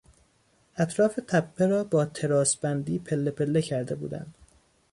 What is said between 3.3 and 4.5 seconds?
پله کرده بودند.